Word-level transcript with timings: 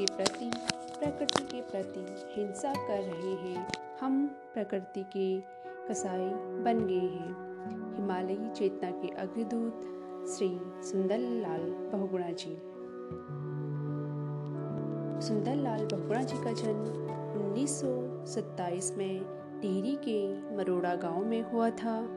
के 0.00 0.16
प्रति, 0.16 0.50
प्रकृति 1.00 1.42
के 1.42 1.62
प्रति 1.62 2.06
हिंसा 2.34 2.74
कर 2.74 2.98
रहे 2.98 3.32
हैं। 3.32 3.68
हम 4.00 4.26
प्रकृति 4.26 5.02
के 5.02 5.40
कसाई 5.88 6.28
बन 6.64 6.86
गए 6.86 6.94
हैं। 6.94 7.60
हिमालयी 7.96 8.50
चेतना 8.50 8.90
के 8.90 9.08
अग्रदूत 9.08 9.80
श्री 10.28 10.60
सुंदर 10.64 11.18
लाल 11.18 11.60
बहुगुणा 11.60 12.30
जी। 12.30 12.62
सुंदर 15.26 15.54
लाल 15.54 15.86
बहुगुणा 15.86 16.22
जी 16.22 16.44
का 16.44 16.52
जन्म 16.52 16.84
1927 17.50 18.94
में 18.96 19.24
टिहरी 19.62 19.96
के 19.96 20.56
मरोड़ा 20.56 20.94
गाँव 20.94 21.24
में 21.24 21.52
हुआ 21.52 21.70
था। 21.70 22.08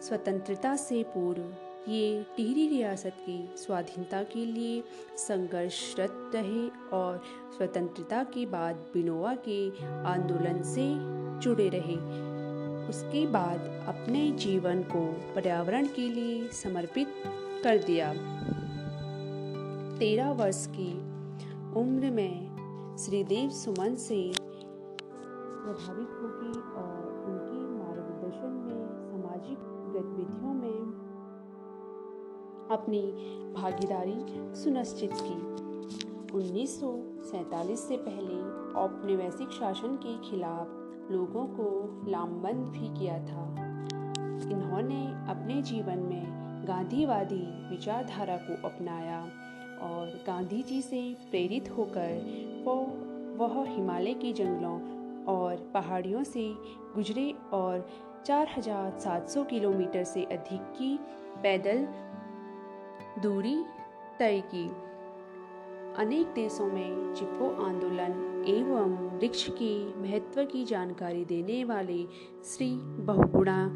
स्वतंत्रता 0.00 0.76
से 0.76 1.02
पूर्व 1.02 1.65
ये 1.88 2.26
टिहरी 2.36 2.66
रियासत 2.68 3.16
की 3.20 3.54
स्वाधीनता 3.56 4.22
के 4.22 4.44
लिए 4.46 4.82
संघर्षरत 5.16 6.30
रहे 6.34 6.68
और 6.96 7.20
स्वतंत्रता 7.56 8.22
के 8.24 8.46
बाद 8.46 8.76
बिनोवा 8.94 9.34
के 9.48 9.58
आंदोलन 10.04 10.62
से 10.62 10.86
जुड़े 11.40 11.68
रहे। 11.68 11.96
उसके 12.88 13.26
बाद 13.26 13.60
अपने 13.88 14.30
जीवन 14.30 14.82
को 14.82 15.04
पर्यावरण 15.34 15.86
के 15.86 16.08
लिए 16.08 16.48
समर्पित 16.52 17.08
कर 17.64 17.78
दिया। 17.78 18.12
तेरह 19.98 20.30
वर्ष 20.32 20.66
की 20.70 20.92
उम्र 21.80 22.10
में 22.10 22.96
श्रीदेव 22.98 23.50
सुमन 23.50 23.94
से 23.94 24.20
प्रभावित 24.38 26.10
होगी 26.18 26.52
और 26.80 27.00
उनके 27.26 27.60
मार्गदर्शन 27.78 28.52
में 28.66 28.82
सामाजिक 29.06 29.58
गतिविधियों 29.94 30.45
अपनी 32.70 33.00
भागीदारी 33.52 34.16
सुनिश्चित 34.56 35.10
की। 35.12 35.34
उन्नीस 36.34 36.80
से 37.80 37.96
पहले 37.96 38.38
औपनिवेशिक 38.80 39.50
शासन 39.50 39.96
के 40.06 40.30
खिलाफ 40.30 40.66
लोगों 41.12 41.46
को 41.46 41.68
लामबंद 42.10 42.66
भी 42.66 43.00
किया 43.00 43.18
था। 43.18 43.44
इन्होंने 44.50 45.06
अपने 45.30 45.62
जीवन 45.62 45.98
में 45.98 46.24
गांधीवादी 46.68 47.70
विचारधारा 47.70 48.36
को 48.36 48.68
अपनाया 48.68 49.20
और 49.82 50.24
गांधी 50.26 50.62
जी 50.62 50.82
से 50.82 51.16
प्रेरित 51.30 51.70
होकर 51.70 52.12
वो 52.64 52.74
वह 53.36 53.64
हिमालय 53.68 54.14
के 54.14 54.32
जंगलों 54.32 54.80
और 55.24 55.70
पहाड़ियों 55.74 56.24
से 56.24 56.54
गुजरे 56.94 57.34
और 57.52 57.86
4,700 58.26 59.44
किलोमीटर 59.44 60.04
से 60.04 60.24
अधिक 60.24 60.60
की 60.60 60.98
पैदल 61.42 61.86
दूरी 63.22 63.64
तय 64.18 64.40
की। 64.54 64.68
अनेक 66.02 66.26
देशों 66.26 66.66
में 66.66 67.14
चिपको 67.14 67.64
आंदोलन 67.64 68.44
एवं 68.48 69.18
वृक्ष 69.18 69.48
के 69.50 70.00
महत्व 70.02 70.44
की 70.44 70.64
जानकारी 70.64 71.24
देने 71.24 71.64
वाले 71.64 72.06
श्री 72.44 72.74
बहुगुणा 72.80 73.72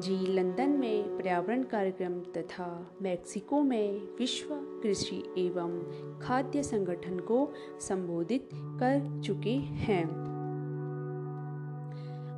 जी 0.00 0.16
लंदन 0.26 0.70
में 0.70 1.18
पर्यावरण 1.18 1.62
कार्यक्रम 1.62 2.20
तथा 2.20 2.96
मैक्सिको 3.02 3.62
में 3.62 4.00
विश्व 4.18 4.48
कृषि 4.82 5.22
एवं 5.38 5.80
खाद्य 6.20 6.62
संगठन 6.62 7.18
को 7.18 7.52
संबोधित 7.80 8.48
कर 8.54 9.22
चुके 9.22 9.54
हैं। 9.54 10.04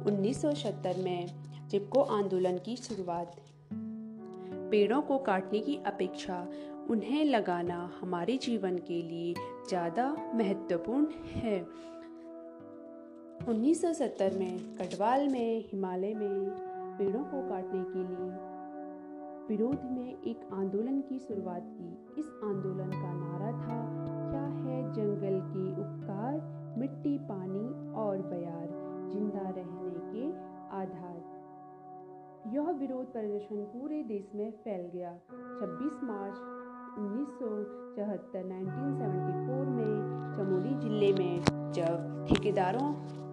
1970 0.04 1.04
में 1.04 1.26
चिपको 1.68 2.02
आंदोलन 2.02 2.58
की 2.58 2.76
शुरुआत 2.76 3.36
पेड़ों 4.70 5.00
को 5.02 5.18
काटने 5.18 5.58
की 5.58 5.76
अपेक्षा 5.86 6.46
उन्हें 6.90 7.24
लगाना 7.24 7.78
हमारे 8.00 8.36
जीवन 8.36 8.78
के 8.78 9.02
लिए 9.02 9.34
ज़्यादा 9.68 10.32
महत्वपूर्ण 10.34 11.06
है। 11.34 11.58
1970 13.48 14.38
में 14.38 14.58
कटवाल 14.76 15.28
में, 15.28 15.64
हिमालय 15.72 16.14
में 16.14 16.50
पेड़ों 16.98 17.24
को 17.24 17.48
काटने 17.48 17.82
के 17.84 17.98
लिए 17.98 18.30
विरोध 19.48 19.84
में 19.90 20.08
एक 20.08 20.48
आंदोलन 20.52 21.00
की 21.00 21.18
शुरुआत 21.18 21.64
की। 21.70 22.20
इस 22.20 22.26
यह 32.58 32.70
विरोध 32.70 33.12
प्रदर्शन 33.12 33.56
पूरे 33.64 34.02
देश 34.02 34.30
में 34.34 34.50
फैल 34.50 34.80
गया। 34.94 35.10
26 35.58 36.00
मार्च 36.04 36.38
उन्नीस 36.98 37.28
सौ 37.38 37.50
चौहत्तर 37.96 38.44
में 38.44 38.64
चमोली 40.36 40.74
ज़िले 40.80 41.12
में 41.12 41.42
जब 41.72 42.26
ठेकेदारों 42.28 42.88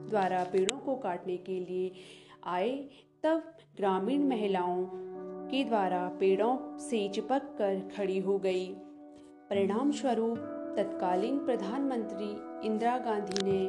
द्वारा 0.10 0.44
पेड़ों 0.44 0.78
को 0.78 0.96
काटने 0.96 1.38
के 1.38 1.60
लिए 1.60 1.92
आए, 2.46 2.72
तब 3.24 3.44
ग्रामीण 3.78 4.28
महिलाओं 4.30 4.86
के 5.50 5.64
द्वारा 5.64 6.08
पेड़ों 6.20 6.78
से 6.80 7.08
चिपक 7.10 7.56
कर 7.58 7.82
खड़ी 7.98 8.20
हो 8.20 8.38
गई। 8.40 8.68
परिणाम 9.50 9.92
स्वरूप 9.92 10.38
तत्कालीन 10.78 11.46
प्रधानमंत्री 11.46 12.32
इंदिरा 12.68 12.98
गांधी 12.98 13.52
ने 13.52 13.62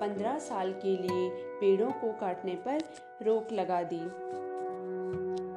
15 0.00 0.38
साल 0.38 0.72
के 0.72 0.96
लिए 0.96 1.30
पेड़ों 1.60 1.90
को 1.90 2.12
काटने 2.12 2.54
पर 2.66 2.78
रोक 3.24 3.52
लगा 3.52 3.82
दी। 3.82 4.43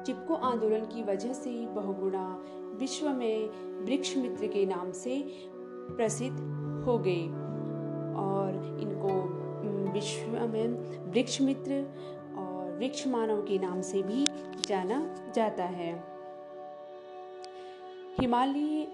चिपको 0.08 0.34
आंदोलन 0.34 0.80
की 0.80 1.02
वजह 1.02 1.32
से 1.32 1.50
बहुगुणा 1.66 2.42
विश्व 2.78 3.08
में 3.08 3.48
वृक्ष 3.84 4.16
मित्र 4.16 4.46
के 4.46 4.66
नाम 4.66 4.92
से 4.92 5.22
प्रसिद्ध 5.96 6.40
हो 6.86 6.98
गए। 6.98 7.26
और 8.18 8.78
इनको 8.80 9.08
विश्व 9.92 10.30
में 10.30 10.68
वृक्ष 11.12 11.40
मित्र 11.40 11.72
और 12.38 12.78
वृक्ष 12.78 13.06
मानव 13.06 13.42
के 13.42 13.58
नाम 13.58 13.80
से 13.80 14.02
भी 14.02 14.26
जाना 14.68 15.16
जाता 15.34 15.64
है। 15.64 15.92
हिमालय 18.20 18.86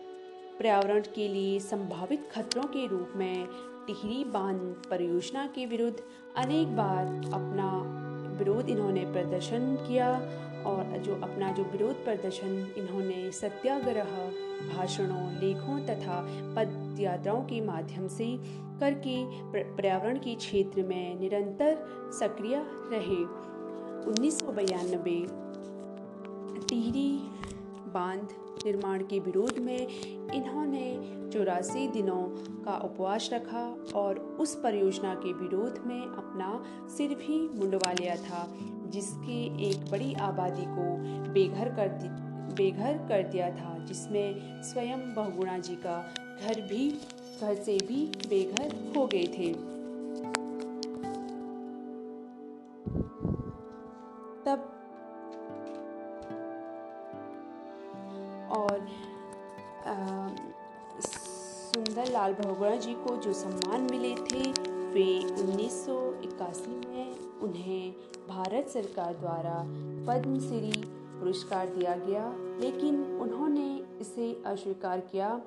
पर्यावरण 0.59 1.03
के 1.15 1.29
लिए 1.29 1.59
संभावित 1.61 2.29
खतरों 2.33 2.63
के 2.63 2.87
रूप 2.87 3.13
में 3.17 3.47
टिहरी 3.87 4.25
बाँध 4.25 4.83
परियोजना 4.91 5.47
के 5.47 5.67
विरुद्ध 5.67 6.03
अनेक 6.37 6.77
बार 6.77 7.07
अपना 7.35 7.71
विरोध 8.39 8.69
इन्होंने 8.69 9.05
प्रदर्शन 9.13 9.77
किया 9.77 10.21
और 10.67 10.97
जो 10.99 11.15
अपना 11.15 11.51
जो 11.53 11.63
विरोध 11.63 12.05
प्रदर्शन 12.05 12.75
इन्होंने 12.79 13.31
सत्याग्रह 13.33 14.13
भाषणों, 14.75 15.25
लेखों 15.41 15.79
तथा 15.87 16.21
पद 16.57 16.97
यात्राओं 17.01 17.43
के 17.43 17.61
माध्यम 17.61 18.09
से 18.09 18.37
करके 18.81 19.25
पर्यावरण 19.53 20.19
के 20.19 20.35
क्षेत्र 20.35 20.83
में 20.83 21.21
निरंतर 21.21 21.77
सक्रिय 22.19 22.57
रहे। 22.93 23.23
उन्नीस 24.11 24.39
सौ 24.39 24.53
बयानबे 24.53 25.21
टिहरी 26.69 27.11
बाँध 27.95 28.29
निर्माण 28.65 29.03
के 29.03 29.19
विरोध 29.21 29.59
में 29.59 29.89
इन्होंने 30.35 30.87
चौरासी 31.33 31.87
दिनों 31.89 32.23
का 32.65 32.77
उपवास 32.85 33.29
रखा 33.33 33.65
और 33.95 34.19
उस 34.41 34.55
परियोजना 34.55 35.15
के 35.15 35.33
विरोध 35.33 35.79
में 35.87 36.01
अपना 36.01 36.65
सिर 36.97 37.15
भी 37.15 37.39
मुंडवा 37.59 37.93
लिया 37.93 38.17
था। 38.17 38.43
जिसकी 38.87 39.69
एक 39.69 39.91
बड़ी 39.91 40.15
आबादी 40.15 40.65
को 40.67 40.87
बेघर 41.33 41.69
कर 41.69 41.89
दी, 41.89 42.09
बेघर 42.55 42.99
कर 43.09 43.23
दिया 43.23 43.51
था, 43.51 43.79
जिसमें 43.79 44.63
स्वयं 44.63 45.15
बहुगुणा 45.15 45.59
जी 45.59 45.77
का 45.77 45.99
घर 46.43 46.61
भी, 46.61 46.91
घर 47.41 47.55
से 47.55 47.77
भी 47.77 48.07
बेघर 48.29 48.75
हो 48.97 49.07
गए 49.07 49.27
थे। 49.27 49.53
तब 54.45 54.71
और 58.51 58.87
सुंदर 61.07 62.13
लाल 62.13 62.35
बहुगुणा 62.35 62.77
जी 62.77 62.95
को 62.95 63.17
जो 63.17 63.33
सम्मान 63.33 63.81
मिले 63.81 64.15
थे, 64.15 64.51
वे 64.93 65.07
उन्नीस 65.43 65.85
उन्हें 67.45 67.93
भारत 68.29 68.69
सरकार 68.69 69.15
द्वारा 69.15 69.55
पद्मश्री 70.07 70.73
पुरस्कार 71.21 71.67
दिया 71.67 71.97
गया, 71.97 72.33
लेकिन 72.61 73.03
उन्होंने 73.21 73.69
इसे 74.01 74.43
अस्वीकार 74.47 75.01
किया। 75.01 75.41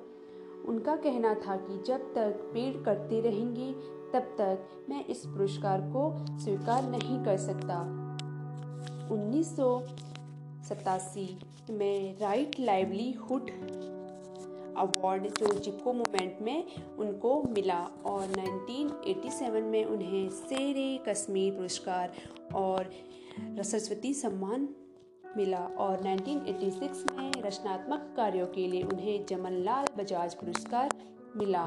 उनका 0.68 0.96
कहना 0.96 1.34
था 1.34 1.56
कि 1.56 1.82
जब 1.86 2.12
तक 2.14 2.50
पेड़ 2.54 2.74
कटते 2.84 3.20
रहेंगे, 3.20 3.72
तब 4.12 4.34
तक 4.38 4.86
मैं 4.88 5.04
इस 5.06 5.26
पुरस्कार 5.26 5.80
को 5.80 6.10
स्वीकार 6.38 6.90
नहीं 6.90 7.24
कर 7.24 7.36
सकता। 7.36 7.80
उन्नीस 9.12 9.54
सतासी 10.68 11.38
में 11.70 12.18
राइट 12.20 12.56
लाइवलीहुड 12.60 13.50
अवार्ड 14.78 15.26
जो 15.38 15.52
चिपको 15.58 15.92
मूवमेंट 15.92 16.38
में 16.42 16.64
उनको 16.98 17.42
मिला 17.50 17.78
और 18.06 18.26
1987 18.26 19.62
में 19.62 19.84
उन्हें 19.84 20.28
शेर 20.30 20.78
कश्मीर 21.08 21.52
पुरस्कार 21.54 22.12
और 22.54 22.90
सरस्वती 23.40 24.14
सम्मान 24.14 24.68
मिला 25.36 25.58
और 25.58 26.02
1986 26.02 27.16
में 27.16 27.42
रचनात्मक 27.42 28.12
कार्यों 28.16 28.46
के 28.46 28.66
लिए 28.66 28.82
उन्हें 28.82 29.24
जमनलाल 29.26 29.86
बजाज 29.98 30.34
पुरस्कार 30.34 30.90
मिला। 31.36 31.64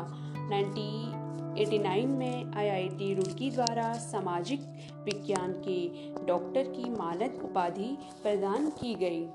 1989 0.50 2.06
में 2.18 2.54
आईआईटी 2.58 3.14
रुड़की 3.14 3.50
द्वारा 3.52 3.94
सामाजिक 3.94 4.62
विज्ञान 5.06 5.54
के 5.68 5.80
डॉक्टर 6.26 6.72
की 6.72 6.90
मानद 6.90 7.40
उपाधि 7.44 7.98
प्रदान 8.24 8.70
की 8.82 8.94
गई 8.96 9.26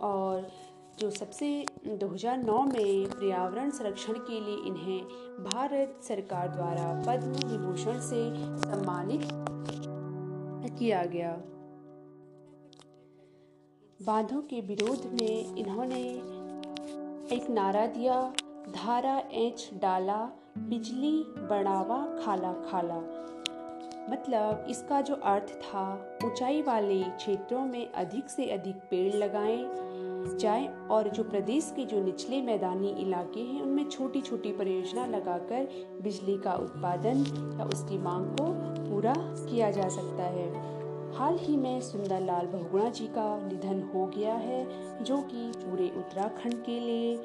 और 0.00 0.48
जो 0.98 1.10
सबसे 1.10 1.66
2009 1.86 2.62
में 2.64 3.06
पर्यावरण 3.06 3.70
संरक्षण 3.70 4.12
के 4.12 4.40
लिए 4.40 4.66
इन्हें 4.66 5.04
भारत 5.44 6.00
सरकार 6.02 6.48
द्वारा 6.48 7.04
पद्म 7.06 7.48
विभूषण 7.48 8.00
से 8.00 8.30
सम्मानित 8.58 9.28
किया 10.78 11.04
गया। 11.04 11.32
बांधों 14.02 14.42
के 14.42 14.60
विरोध 14.60 15.20
में 15.20 15.56
इन्होंने 15.56 16.02
एक 17.36 17.46
नारा 17.50 17.86
दिया, 17.86 18.32
धारा 18.74 19.22
एच 19.32 19.70
डाला, 19.74 20.30
बिजली 20.58 21.24
बढ़ावा 21.28 22.24
खाला 22.24 22.52
खाला। 22.52 22.98
मतलब 24.10 24.66
इसका 24.70 25.00
जो 25.00 25.14
अर्थ 25.14 25.48
था, 25.48 26.16
ऊंचाई 26.24 26.62
वाले 26.62 27.02
क्षेत्रों 27.02 27.66
में 27.66 27.92
अधिक 27.92 28.28
से 28.28 28.50
अधिक 28.50 28.76
पेड़ 28.76 29.14
लगाएँ 29.14 29.86
जाए 30.34 30.66
और 30.90 31.08
जो 31.08 31.24
प्रदेश 31.24 31.72
के 31.76 31.84
जो 31.84 32.04
निचले 32.04 32.42
मैदानी 32.42 32.88
इलाके 32.88 33.40
हैं, 33.40 33.62
उनमें 33.62 33.88
छोटी 33.88 34.20
छोटी 34.20 34.52
परियोजना 34.52 35.06
लगाकर 35.06 35.68
बिजली 36.02 36.38
का 36.38 36.54
उत्पादन 36.54 37.24
या 37.60 37.64
उसकी 37.64 37.98
मांग 37.98 38.26
को 38.26 38.46
पूरा 38.90 39.14
किया 39.16 39.70
जा 39.70 39.88
सकता 39.88 40.22
है। 40.22 40.76
हाल 41.14 41.38
ही 41.38 41.56
में 41.56 41.80
सुंदरलाल 41.80 42.46
बहुगुणा 42.46 42.90
जी 42.90 43.06
का 43.06 43.48
निधन 43.48 43.90
हो 43.94 44.06
गया 44.06 44.34
है, 44.34 44.64
जो 45.04 45.16
कि 45.16 45.52
पूरे 45.56 45.88
उत्तराखंड 45.96 46.64
के 46.64 46.80
लिए 46.80 47.20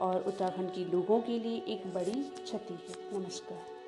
और 0.00 0.24
उत्तराखंड 0.26 0.70
के 0.70 0.84
लोगों 0.84 1.20
के 1.20 1.38
लिए 1.38 1.62
एक 1.68 1.94
बड़ी 1.94 2.22
क्षति 2.22 2.74
है। 2.74 3.20
नमस्कार। 3.20 3.81